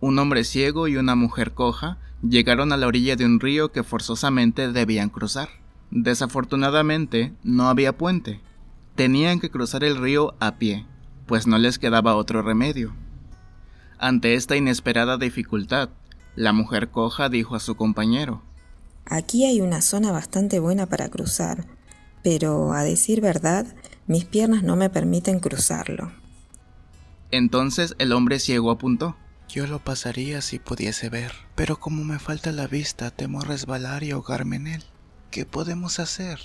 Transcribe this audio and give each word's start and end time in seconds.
Un 0.00 0.18
hombre 0.18 0.44
ciego 0.44 0.88
y 0.88 0.96
una 0.96 1.14
mujer 1.14 1.52
coja 1.52 1.98
llegaron 2.22 2.72
a 2.72 2.76
la 2.76 2.86
orilla 2.86 3.16
de 3.16 3.26
un 3.26 3.40
río 3.40 3.70
que 3.70 3.82
forzosamente 3.82 4.72
debían 4.72 5.10
cruzar. 5.10 5.48
Desafortunadamente, 5.90 7.34
no 7.42 7.68
había 7.68 7.96
puente. 7.96 8.40
Tenían 8.94 9.40
que 9.40 9.50
cruzar 9.50 9.84
el 9.84 9.96
río 9.96 10.34
a 10.40 10.56
pie, 10.56 10.86
pues 11.26 11.46
no 11.46 11.58
les 11.58 11.78
quedaba 11.78 12.16
otro 12.16 12.42
remedio. 12.42 12.94
Ante 13.98 14.34
esta 14.34 14.56
inesperada 14.56 15.18
dificultad, 15.18 15.90
la 16.34 16.52
mujer 16.52 16.90
coja 16.90 17.28
dijo 17.28 17.54
a 17.54 17.60
su 17.60 17.74
compañero, 17.74 18.42
Aquí 19.04 19.44
hay 19.44 19.60
una 19.60 19.80
zona 19.82 20.12
bastante 20.12 20.60
buena 20.60 20.86
para 20.86 21.08
cruzar, 21.08 21.66
pero 22.22 22.72
a 22.72 22.84
decir 22.84 23.20
verdad, 23.20 23.66
mis 24.06 24.24
piernas 24.24 24.62
no 24.62 24.76
me 24.76 24.88
permiten 24.88 25.40
cruzarlo. 25.40 26.12
Entonces 27.30 27.94
el 27.98 28.12
hombre 28.12 28.38
ciego 28.38 28.70
apuntó. 28.70 29.16
Yo 29.52 29.66
lo 29.66 29.80
pasaría 29.80 30.42
si 30.42 30.60
pudiese 30.60 31.08
ver, 31.08 31.32
pero 31.56 31.80
como 31.80 32.04
me 32.04 32.20
falta 32.20 32.52
la 32.52 32.68
vista, 32.68 33.10
temo 33.10 33.40
resbalar 33.40 34.04
y 34.04 34.12
ahogarme 34.12 34.54
en 34.56 34.66
él. 34.68 34.84
¿Qué 35.32 35.44
podemos 35.44 35.98
hacer? 35.98 36.38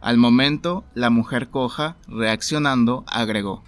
Al 0.00 0.16
momento, 0.18 0.84
la 0.94 1.08
mujer 1.08 1.50
coja, 1.50 1.96
reaccionando, 2.08 3.04
agregó. 3.06 3.62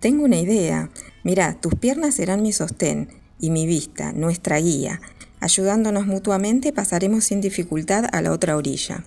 Tengo 0.00 0.24
una 0.24 0.38
idea. 0.38 0.90
Mira, 1.22 1.60
tus 1.60 1.76
piernas 1.76 2.16
serán 2.16 2.42
mi 2.42 2.52
sostén 2.52 3.10
y 3.38 3.50
mi 3.50 3.64
vista, 3.64 4.12
nuestra 4.12 4.58
guía. 4.58 5.00
Ayudándonos 5.38 6.04
mutuamente 6.04 6.72
pasaremos 6.72 7.22
sin 7.22 7.40
dificultad 7.40 8.06
a 8.10 8.22
la 8.22 8.32
otra 8.32 8.56
orilla. 8.56 9.04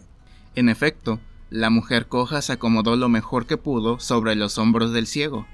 En 0.55 0.69
efecto, 0.69 1.19
la 1.49 1.69
mujer 1.69 2.07
coja 2.07 2.41
se 2.41 2.53
acomodó 2.53 2.95
lo 2.95 3.09
mejor 3.09 3.47
que 3.47 3.57
pudo 3.57 3.99
sobre 3.99 4.35
los 4.35 4.57
hombros 4.57 4.93
del 4.93 5.07
ciego 5.07 5.45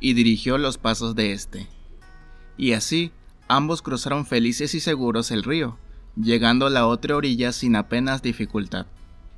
y 0.00 0.14
dirigió 0.14 0.58
los 0.58 0.76
pasos 0.76 1.14
de 1.14 1.32
éste. 1.32 1.68
Y 2.56 2.72
así, 2.72 3.12
ambos 3.48 3.82
cruzaron 3.82 4.26
felices 4.26 4.74
y 4.74 4.80
seguros 4.80 5.30
el 5.30 5.42
río, 5.42 5.78
llegando 6.16 6.66
a 6.66 6.70
la 6.70 6.86
otra 6.86 7.16
orilla 7.16 7.52
sin 7.52 7.76
apenas 7.76 8.22
dificultad. 8.22 8.86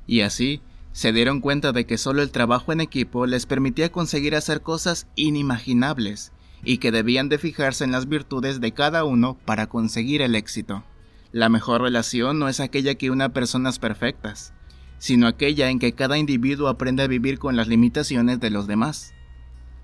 Y 0.05 0.21
así, 0.21 0.61
se 0.93 1.13
dieron 1.13 1.41
cuenta 1.41 1.73
de 1.73 1.85
que 1.85 1.97
solo 1.97 2.21
el 2.21 2.31
trabajo 2.31 2.71
en 2.71 2.81
equipo 2.81 3.25
les 3.25 3.45
permitía 3.45 3.91
conseguir 3.91 4.35
hacer 4.35 4.61
cosas 4.61 5.07
inimaginables 5.15 6.31
y 6.63 6.79
que 6.79 6.91
debían 6.91 7.29
de 7.29 7.37
fijarse 7.37 7.83
en 7.83 7.91
las 7.91 8.09
virtudes 8.09 8.61
de 8.61 8.71
cada 8.71 9.03
uno 9.03 9.37
para 9.45 9.67
conseguir 9.67 10.21
el 10.21 10.33
éxito. 10.33 10.83
La 11.31 11.49
mejor 11.49 11.81
relación 11.81 12.39
no 12.39 12.47
es 12.47 12.59
aquella 12.59 12.95
que 12.95 13.11
una 13.11 13.29
personas 13.29 13.79
perfectas, 13.79 14.53
sino 14.97 15.27
aquella 15.27 15.69
en 15.69 15.79
que 15.79 15.93
cada 15.93 16.17
individuo 16.17 16.67
aprende 16.67 17.03
a 17.03 17.07
vivir 17.07 17.37
con 17.37 17.55
las 17.55 17.67
limitaciones 17.67 18.39
de 18.39 18.49
los 18.49 18.65
demás. 18.65 19.13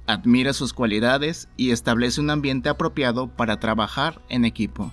Admira 0.06 0.54
sus 0.54 0.74
cualidades 0.74 1.48
y 1.56 1.72
establece 1.72 2.20
un 2.20 2.30
ambiente 2.30 2.70
apropiado 2.70 3.28
para 3.28 3.60
trabajar 3.60 4.22
en 4.30 4.44
equipo. 4.44 4.92